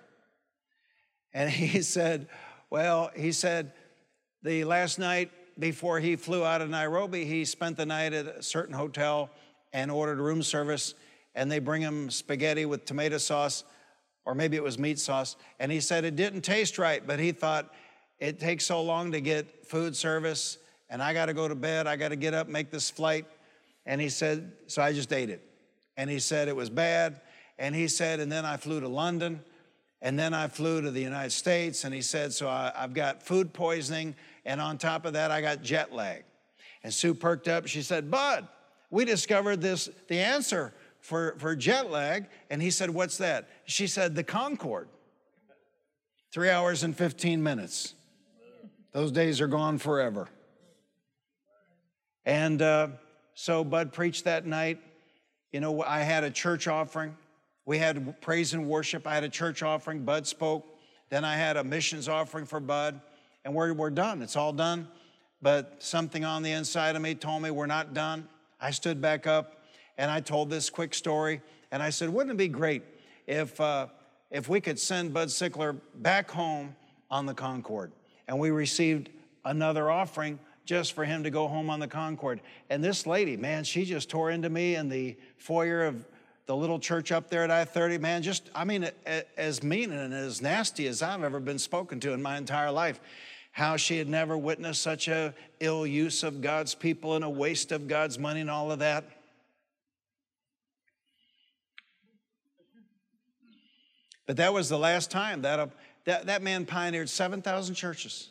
[1.35, 2.29] And he said,
[2.71, 3.73] Well, he said,
[4.43, 8.43] the last night before he flew out of Nairobi, he spent the night at a
[8.43, 9.29] certain hotel
[9.75, 10.95] and ordered room service
[11.35, 13.65] and they bring him spaghetti with tomato sauce,
[14.25, 15.37] or maybe it was meat sauce.
[15.59, 17.73] And he said it didn't taste right, but he thought
[18.19, 21.87] it takes so long to get food service, and I got to go to bed.
[21.87, 23.25] I got to get up, make this flight.
[23.87, 25.43] And he said, so I just ate it.
[25.97, 27.21] And he said it was bad.
[27.59, 29.43] And he said, and then I flew to London,
[30.03, 31.85] and then I flew to the United States.
[31.85, 34.15] And he said, so I, I've got food poisoning,
[34.45, 36.25] and on top of that, I got jet lag.
[36.83, 37.67] And Sue perked up.
[37.67, 38.49] She said, Bud,
[38.91, 42.27] we discovered this, the answer for, for jet lag.
[42.51, 43.49] And he said, What's that?
[43.65, 44.89] She said, The Concorde.
[46.33, 47.95] Three hours and 15 minutes.
[48.93, 50.29] Those days are gone forever.
[52.25, 52.89] And uh,
[53.35, 54.81] so Bud preached that night.
[55.53, 57.17] You know, I had a church offering.
[57.65, 59.07] We had praise and worship.
[59.07, 60.05] I had a church offering.
[60.05, 60.67] Bud spoke.
[61.09, 63.01] Then I had a missions offering for Bud.
[63.45, 64.23] And we're, we're done.
[64.23, 64.87] It's all done.
[65.43, 68.29] But something on the inside of me told me we're not done.
[68.61, 69.60] I stood back up
[70.01, 71.43] and I told this quick story.
[71.71, 72.83] And I said, wouldn't it be great
[73.27, 73.89] if, uh,
[74.31, 76.75] if we could send Bud Sickler back home
[77.11, 77.93] on the Concorde?
[78.27, 79.11] And we received
[79.45, 82.41] another offering just for him to go home on the Concorde.
[82.71, 86.09] And this lady, man, she just tore into me in the foyer of
[86.47, 87.99] the little church up there at I 30.
[87.99, 88.89] Man, just, I mean,
[89.37, 93.01] as mean and as nasty as I've ever been spoken to in my entire life.
[93.53, 97.71] How she had never witnessed such a ill use of God's people and a waste
[97.71, 99.05] of God's money and all of that.
[104.31, 105.67] But that was the last time that, uh,
[106.05, 108.29] that, that man pioneered 7,000 churches.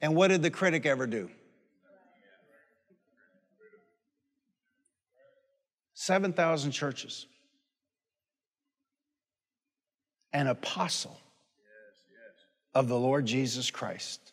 [0.00, 1.30] And what did the critic ever do?
[5.94, 7.26] 7,000 churches.
[10.32, 11.16] An apostle
[12.74, 14.32] of the Lord Jesus Christ.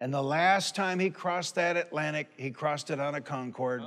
[0.00, 3.82] And the last time he crossed that Atlantic, he crossed it on a Concorde.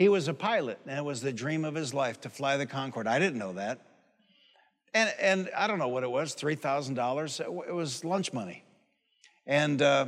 [0.00, 2.64] He was a pilot, and it was the dream of his life to fly the
[2.64, 3.06] Concorde.
[3.06, 3.82] I didn't know that.
[4.94, 7.40] And, and I don't know what it was $3,000.
[7.68, 8.64] It was lunch money.
[9.46, 10.06] And, uh,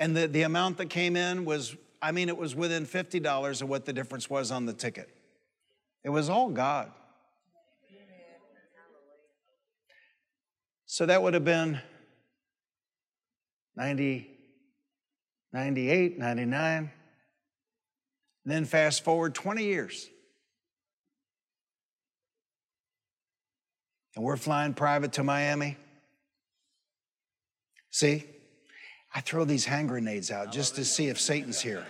[0.00, 3.68] and the, the amount that came in was, I mean, it was within $50 of
[3.68, 5.08] what the difference was on the ticket.
[6.02, 6.90] It was all God.
[10.84, 11.80] So that would have been
[13.76, 14.28] 90,
[15.52, 16.90] 98, 99.
[18.44, 20.08] Then fast forward 20 years.
[24.16, 25.76] And we're flying private to Miami.
[27.90, 28.24] See,
[29.14, 31.84] I throw these hand grenades out just to see if Satan's here.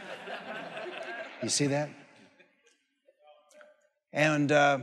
[1.43, 1.91] You see that?
[4.13, 4.79] And uh,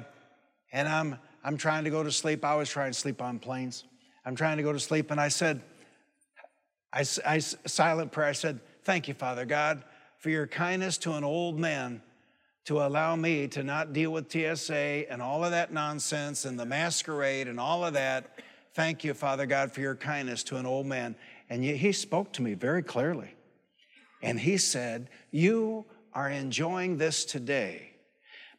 [0.72, 2.43] and I'm I'm trying to go to sleep.
[2.45, 3.84] I was trying to sleep on planes.
[4.26, 5.61] I'm trying to go to sleep, and I said,
[6.91, 8.28] I, I silent prayer.
[8.28, 9.84] I said, "Thank you, Father God,
[10.18, 12.01] for your kindness to an old man
[12.65, 16.65] to allow me to not deal with TSA and all of that nonsense and the
[16.65, 18.39] masquerade and all of that.
[18.74, 21.15] Thank you, Father God, for your kindness to an old man.
[21.49, 23.34] And he spoke to me very clearly.
[24.22, 27.91] And he said, You are enjoying this today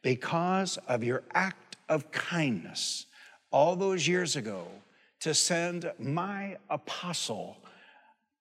[0.01, 3.05] because of your act of kindness
[3.51, 4.69] all those years ago
[5.21, 7.59] to send my apostle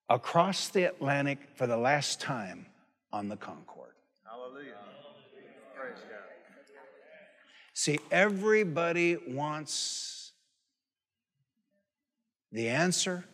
[0.08, 2.64] across the Atlantic for the last time
[3.12, 3.94] on the Concorde.
[4.24, 4.74] Hallelujah.
[5.74, 6.18] Praise God.
[7.74, 10.32] See, everybody wants
[12.50, 13.24] the answer,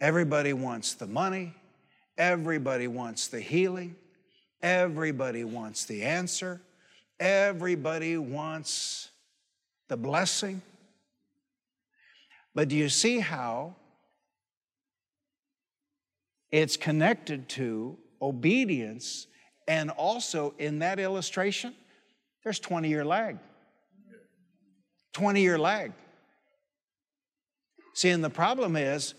[0.00, 1.54] everybody wants the money,
[2.16, 3.96] everybody wants the healing,
[4.62, 6.60] everybody wants the answer,
[7.18, 9.10] everybody wants
[9.88, 10.62] the blessing.
[12.54, 13.76] But do you see how
[16.50, 19.26] it's connected to obedience,
[19.68, 21.74] and also in that illustration,
[22.42, 23.38] there's 20 year lag.
[25.12, 25.92] 20 year lag.
[27.94, 29.14] See, and the problem is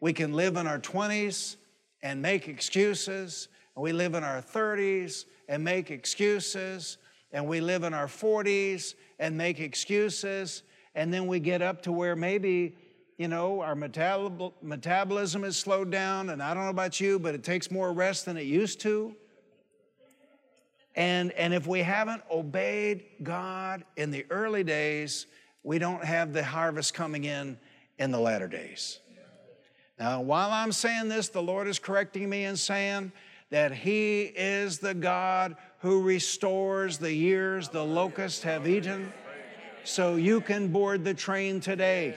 [0.00, 1.56] we can live in our 20s
[2.02, 6.98] and make excuses, and we live in our 30s and make excuses,
[7.32, 10.62] and we live in our 40s and make excuses,
[10.94, 12.76] and then we get up to where maybe
[13.16, 17.34] you know, our metabol- metabolism is slowed down, and I don't know about you, but
[17.34, 19.14] it takes more rest than it used to.
[20.96, 25.26] And, and if we haven't obeyed God in the early days,
[25.62, 27.58] we don't have the harvest coming in
[27.98, 29.00] in the latter days.
[29.98, 33.12] Now, while I'm saying this, the Lord is correcting me and saying
[33.50, 39.12] that He is the God who restores the years the locusts have eaten.
[39.84, 42.16] So you can board the train today.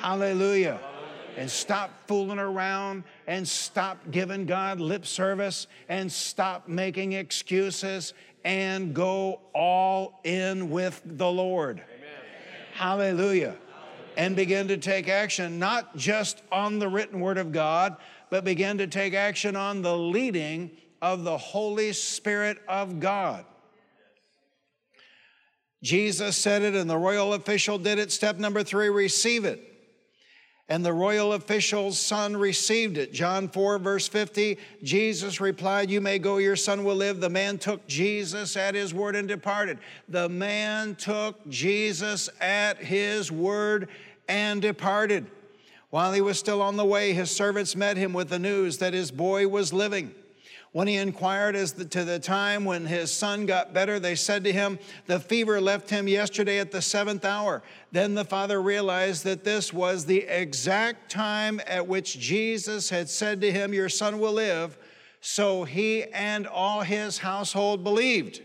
[0.00, 0.78] Hallelujah.
[1.36, 8.94] And stop fooling around and stop giving God lip service and stop making excuses and
[8.94, 11.82] go all in with the Lord.
[12.72, 13.56] Hallelujah.
[14.16, 17.96] And begin to take action, not just on the written word of God,
[18.30, 20.70] but begin to take action on the leading
[21.02, 23.44] of the Holy Spirit of God.
[25.82, 28.10] Jesus said it, and the royal official did it.
[28.10, 29.75] Step number three receive it
[30.68, 33.12] and the royal official's son received it.
[33.12, 37.20] John 4, verse 50, Jesus replied, You may go, your son will live.
[37.20, 39.78] The man took Jesus at his word and departed.
[40.08, 43.88] The man took Jesus at his word
[44.28, 45.26] and departed.
[45.90, 48.92] While he was still on the way, his servants met him with the news that
[48.92, 50.12] his boy was living.
[50.76, 54.52] When he inquired as to the time when his son got better, they said to
[54.52, 57.62] him, The fever left him yesterday at the seventh hour.
[57.92, 63.40] Then the father realized that this was the exact time at which Jesus had said
[63.40, 64.76] to him, Your son will live.
[65.22, 68.42] So he and all his household believed.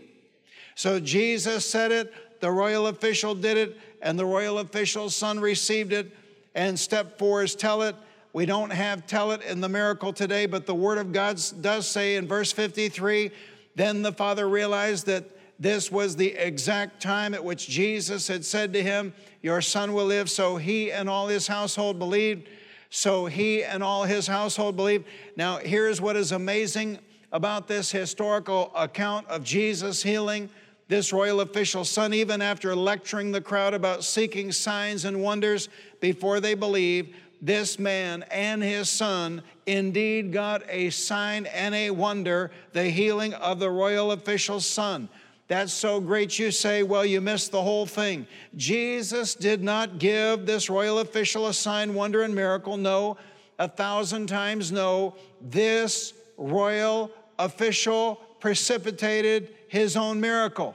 [0.74, 5.92] So Jesus said it, the royal official did it, and the royal official's son received
[5.92, 6.16] it.
[6.54, 7.94] And step four is tell it
[8.32, 11.86] we don't have tell it in the miracle today, but the Word of God does
[11.86, 13.30] say in verse 53
[13.74, 15.24] then the Father realized that
[15.58, 20.06] this was the exact time at which Jesus had said to him, Your son will
[20.06, 20.28] live.
[20.28, 22.48] So he and all his household believed.
[22.90, 25.06] So he and all his household believed.
[25.36, 26.98] Now, here's what is amazing
[27.30, 30.50] about this historical account of Jesus healing
[30.88, 35.70] this royal official's son, even after lecturing the crowd about seeking signs and wonders
[36.00, 42.52] before they believe, this man and his son indeed got a sign and a wonder,
[42.72, 45.08] the healing of the royal official's son.
[45.48, 48.26] That's so great, you say, well, you missed the whole thing.
[48.56, 52.76] Jesus did not give this royal official a sign, wonder, and miracle.
[52.76, 53.18] No,
[53.58, 55.16] a thousand times no.
[55.40, 60.74] This royal official precipitated his own miracle.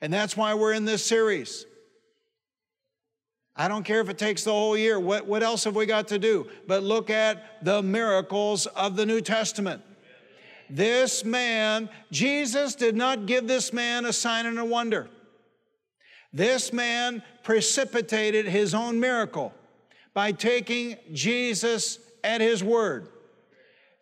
[0.00, 1.66] And that's why we're in this series.
[3.56, 5.00] I don't care if it takes the whole year.
[5.00, 6.46] What, what else have we got to do?
[6.66, 9.82] But look at the miracles of the New Testament.
[10.68, 15.08] This man, Jesus did not give this man a sign and a wonder.
[16.32, 19.54] This man precipitated his own miracle
[20.12, 23.08] by taking Jesus at his word.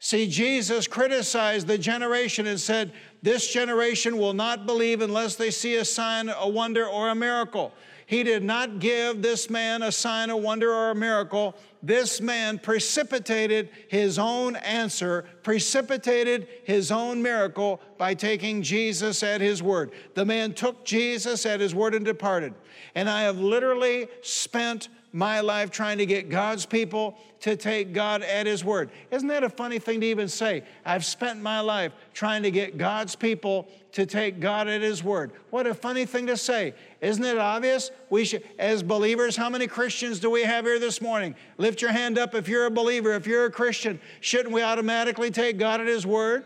[0.01, 2.93] See, Jesus criticized the generation and said,
[3.23, 7.73] This generation will not believe unless they see a sign, a wonder, or a miracle.
[8.07, 11.55] He did not give this man a sign, a wonder, or a miracle.
[11.83, 19.63] This man precipitated his own answer, precipitated his own miracle by taking Jesus at his
[19.63, 19.93] word.
[20.15, 22.55] The man took Jesus at his word and departed.
[22.95, 28.23] And I have literally spent my life trying to get God's people to take God
[28.23, 28.91] at His word.
[29.13, 30.65] Isn't that a funny thing to even say?
[30.85, 35.31] I've spent my life trying to get God's people to take God at His word.
[35.51, 36.75] What a funny thing to say.
[37.01, 37.93] Isn't it obvious?
[38.11, 41.37] We should, as believers, how many Christians do we have here this morning?
[41.59, 44.01] Lift your hand up if you're a believer, if you're a Christian.
[44.21, 46.45] Shouldn't we automatically take God at His word?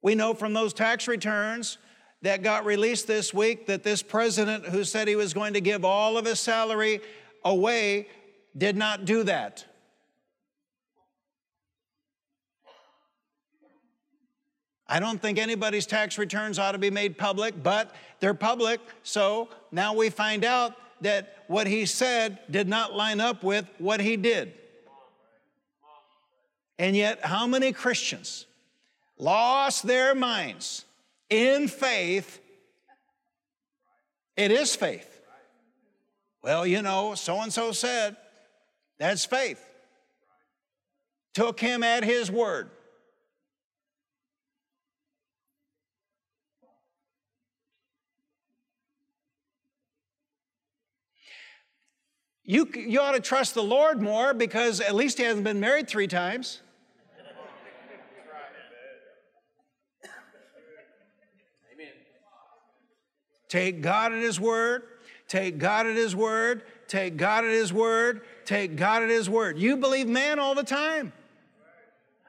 [0.00, 1.76] We know from those tax returns
[2.22, 5.84] that got released this week that this president who said he was going to give
[5.84, 7.00] all of his salary
[7.44, 8.08] away
[8.56, 9.64] did not do that.
[14.86, 19.48] I don't think anybody's tax returns ought to be made public, but they're public, so
[19.70, 24.16] now we find out that what he said did not line up with what he
[24.16, 24.52] did.
[26.78, 28.46] And yet, how many Christians
[29.16, 30.84] lost their minds
[31.30, 32.40] in faith,
[34.36, 35.20] it is faith.
[36.42, 38.16] Well, you know, so and so said,
[38.98, 39.64] that's faith.
[41.34, 42.70] Took him at his word.
[52.50, 55.86] You, you ought to trust the Lord more because at least he hasn't been married
[55.86, 56.62] three times.
[63.50, 64.84] Take God at His word.
[65.26, 66.62] Take God at His word.
[66.86, 68.22] Take God at His word.
[68.44, 69.58] Take God at His word.
[69.58, 71.12] You believe man all the time.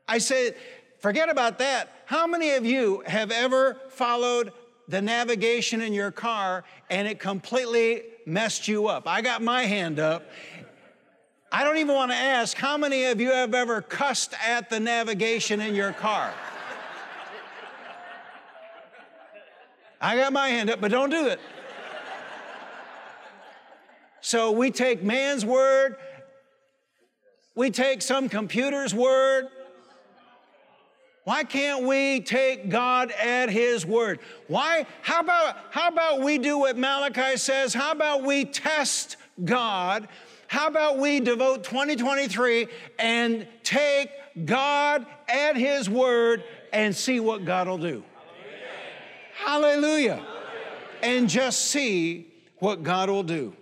[0.07, 0.55] I say,
[0.99, 1.89] forget about that.
[2.05, 4.51] How many of you have ever followed
[4.87, 9.07] the navigation in your car and it completely messed you up?
[9.07, 10.25] I got my hand up.
[11.51, 14.79] I don't even want to ask how many of you have ever cussed at the
[14.79, 16.33] navigation in your car?
[20.01, 21.39] I got my hand up, but don't do it.
[24.21, 25.95] So we take man's word,
[27.55, 29.47] we take some computer's word.
[31.23, 34.19] Why can't we take God at his word?
[34.47, 37.73] Why how about how about we do what Malachi says?
[37.73, 40.07] How about we test God?
[40.47, 44.09] How about we devote 2023 and take
[44.45, 46.43] God at his word
[46.73, 48.03] and see what God will do?
[49.43, 50.21] Hallelujah.
[51.01, 52.27] And just see
[52.59, 53.53] what God will do.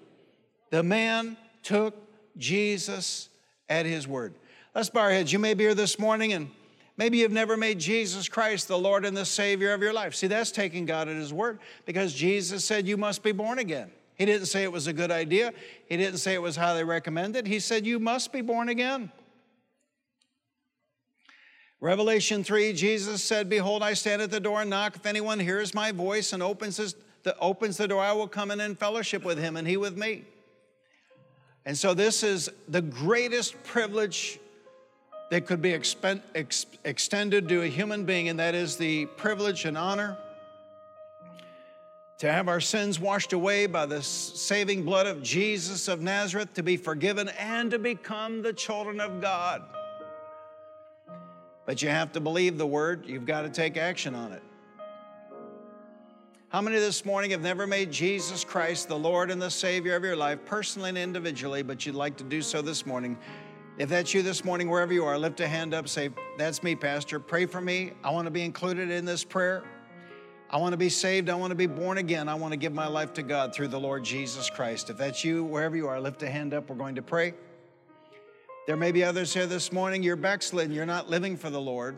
[0.72, 1.96] The man took
[2.38, 3.30] Jesus
[3.70, 4.34] at his word.
[4.76, 5.32] Let's bow our heads.
[5.32, 6.50] You may be here this morning and
[6.98, 10.16] maybe you've never made Jesus Christ the Lord and the Savior of your life.
[10.16, 13.92] See, that's taking God at his word because Jesus said you must be born again.
[14.16, 15.54] He didn't say it was a good idea,
[15.88, 17.48] He didn't say it was highly recommended.
[17.48, 19.12] He said you must be born again.
[21.82, 24.98] Revelation 3, Jesus said, Behold, I stand at the door and knock.
[24.98, 28.52] If anyone hears my voice and opens, his, the, opens the door, I will come
[28.52, 30.26] in and fellowship with him and he with me.
[31.66, 34.40] And so, this is the greatest privilege
[35.30, 35.96] that could be ex,
[36.84, 40.18] extended to a human being, and that is the privilege and honor
[42.18, 46.64] to have our sins washed away by the saving blood of Jesus of Nazareth, to
[46.64, 49.64] be forgiven, and to become the children of God.
[51.70, 54.41] But you have to believe the word, you've got to take action on it.
[56.47, 60.03] How many this morning have never made Jesus Christ the Lord and the Savior of
[60.03, 63.20] your life, personally and individually, but you'd like to do so this morning?
[63.78, 66.09] If that's you this morning, wherever you are, lift a hand up, say,
[66.39, 67.20] That's me, Pastor.
[67.20, 67.91] Pray for me.
[68.03, 69.63] I want to be included in this prayer.
[70.49, 71.30] I want to be saved.
[71.30, 72.28] I want to be born again.
[72.30, 74.89] I want to give my life to God through the Lord Jesus Christ.
[74.89, 76.67] If that's you, wherever you are, lift a hand up.
[76.67, 77.36] We're going to pray.
[78.68, 81.95] There may be others here this morning, you're backslidden, you're not living for the Lord.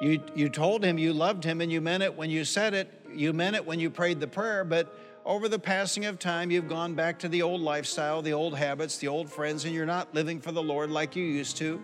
[0.00, 2.92] You, you told him you loved him and you meant it when you said it,
[3.12, 6.68] you meant it when you prayed the prayer, but over the passing of time, you've
[6.68, 10.14] gone back to the old lifestyle, the old habits, the old friends, and you're not
[10.14, 11.82] living for the Lord like you used to.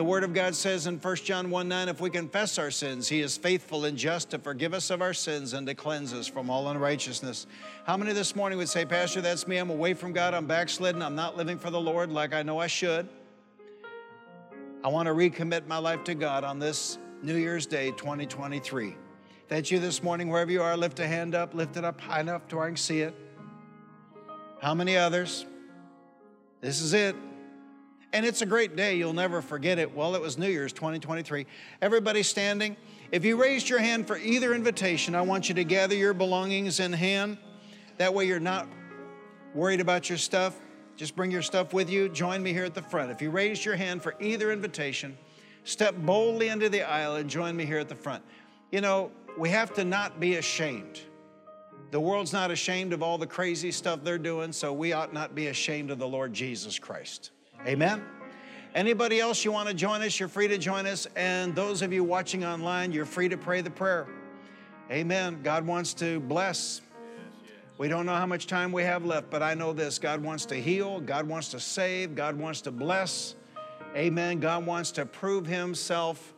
[0.00, 3.06] The Word of God says in 1 John 1 9, if we confess our sins,
[3.06, 6.26] He is faithful and just to forgive us of our sins and to cleanse us
[6.26, 7.46] from all unrighteousness.
[7.84, 9.58] How many this morning would say, Pastor, that's me.
[9.58, 10.32] I'm away from God.
[10.32, 11.02] I'm backslidden.
[11.02, 13.10] I'm not living for the Lord like I know I should.
[14.82, 18.96] I want to recommit my life to God on this New Year's Day 2023.
[19.48, 22.20] That's you this morning, wherever you are, lift a hand up, lift it up high
[22.20, 23.14] enough to where I can see it.
[24.62, 25.44] How many others?
[26.62, 27.14] This is it.
[28.12, 28.96] And it's a great day.
[28.96, 29.94] You'll never forget it.
[29.94, 31.46] Well, it was New Year's 2023.
[31.80, 32.76] Everybody standing.
[33.12, 36.80] If you raised your hand for either invitation, I want you to gather your belongings
[36.80, 37.38] in hand.
[37.98, 38.66] That way you're not
[39.54, 40.58] worried about your stuff.
[40.96, 42.08] Just bring your stuff with you.
[42.08, 43.10] Join me here at the front.
[43.10, 45.16] If you raised your hand for either invitation,
[45.64, 48.24] step boldly into the aisle and join me here at the front.
[48.72, 51.00] You know, we have to not be ashamed.
[51.90, 55.34] The world's not ashamed of all the crazy stuff they're doing, so we ought not
[55.34, 57.30] be ashamed of the Lord Jesus Christ.
[57.66, 58.02] Amen.
[58.74, 61.06] Anybody else you want to join us, you're free to join us.
[61.16, 64.06] And those of you watching online, you're free to pray the prayer.
[64.90, 65.40] Amen.
[65.42, 66.80] God wants to bless.
[67.78, 70.46] We don't know how much time we have left, but I know this God wants
[70.46, 73.34] to heal, God wants to save, God wants to bless.
[73.96, 74.38] Amen.
[74.38, 76.34] God wants to prove Himself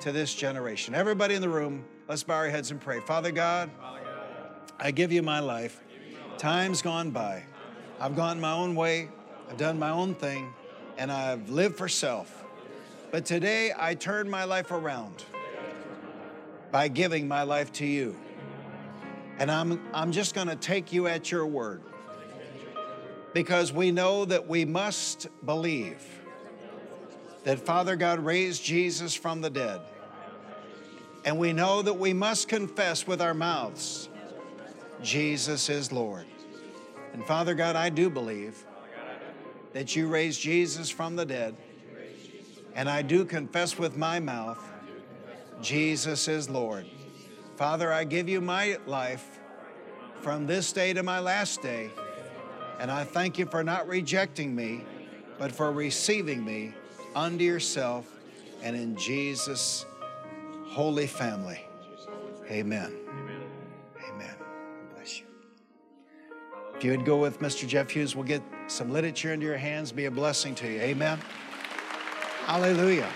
[0.00, 0.94] to this generation.
[0.94, 3.00] Everybody in the room, let's bow our heads and pray.
[3.00, 3.70] Father God,
[4.78, 5.80] I give you my life.
[6.38, 7.42] Time's gone by.
[8.00, 9.10] I've gone my own way.
[9.48, 10.52] I've done my own thing
[10.98, 12.44] and I've lived for self.
[13.10, 15.24] But today I turn my life around
[16.72, 18.16] by giving my life to you.
[19.38, 21.82] And I'm, I'm just going to take you at your word
[23.34, 26.02] because we know that we must believe
[27.44, 29.80] that Father God raised Jesus from the dead.
[31.24, 34.08] And we know that we must confess with our mouths
[35.02, 36.26] Jesus is Lord.
[37.12, 38.64] And Father God, I do believe
[39.76, 41.54] that you raised Jesus from the dead.
[42.74, 44.58] And I do confess with my mouth,
[45.60, 46.86] Jesus is Lord.
[47.56, 49.38] Father, I give you my life
[50.22, 51.90] from this day to my last day.
[52.80, 54.82] And I thank you for not rejecting me,
[55.38, 56.72] but for receiving me
[57.14, 58.10] unto yourself
[58.62, 59.84] and in Jesus'
[60.68, 61.60] holy family.
[62.50, 62.94] Amen.
[63.10, 63.35] Amen.
[66.76, 67.66] If you would go with Mr.
[67.66, 70.78] Jeff Hughes, we'll get some literature into your hands, be a blessing to you.
[70.78, 71.18] Amen.
[72.44, 73.08] Hallelujah.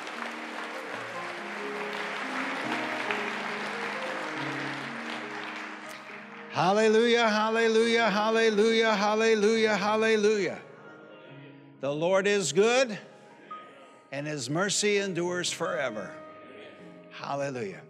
[6.52, 10.58] Hallelujah, hallelujah, hallelujah, hallelujah, hallelujah.
[11.80, 12.98] The Lord is good
[14.10, 16.14] and his mercy endures forever.
[17.10, 17.82] Hallelujah.